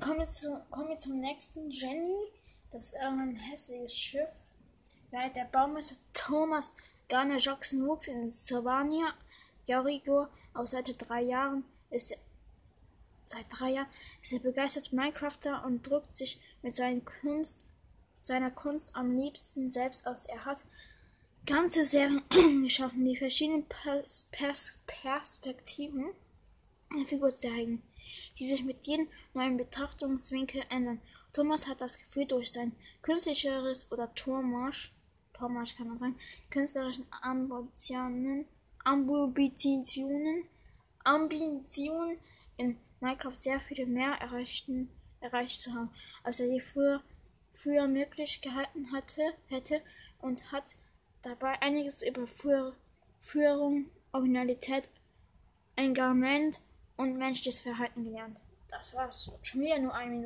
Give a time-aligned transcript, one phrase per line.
[0.00, 1.70] Kommen wir, zu, kommen wir zum nächsten.
[1.70, 2.16] Jenny.
[2.70, 4.30] Das ist ein hässliches Schiff.
[5.12, 6.74] Ja, der Baumeister Thomas
[7.08, 9.14] Garner Jackson wuchs in Sylvania,
[9.66, 12.18] Jericho auf seit drei Jahren ist er,
[13.24, 13.86] seit drei Jahren
[14.22, 17.64] ist er begeistert Minecrafter und drückt sich mit seinen Kunst,
[18.20, 20.24] seiner Kunst am liebsten selbst aus.
[20.24, 20.64] Er hat
[21.46, 22.22] ganze Serien
[22.62, 26.06] geschaffen, die verschiedenen Pers Pers Perspektiven
[27.06, 27.82] Figur zeigen,
[28.38, 31.00] die sich mit jedem neuen Betrachtungswinkel ändern.
[31.32, 32.72] Thomas hat das Gefühl, durch sein
[33.02, 34.92] künstlerisches oder Tormarsch,
[35.32, 36.16] Tormarsch kann man sagen,
[36.50, 38.46] künstlerischen Ambitionen,
[38.84, 40.44] Ambitionen,
[41.02, 42.18] Ambitionen
[42.56, 44.88] in Minecraft sehr viel mehr erreichten,
[45.20, 45.90] erreicht zu haben,
[46.22, 47.02] als er je früher,
[47.54, 49.82] früher möglich gehalten hatte, hätte
[50.20, 50.76] und hat
[51.22, 52.26] dabei einiges über
[53.20, 54.88] Führung, Originalität,
[55.76, 56.60] Engagement
[56.96, 58.40] und menschliches Verhalten gelernt.
[58.68, 59.32] Das war's.
[59.42, 60.22] Schon wieder nur eine Minute.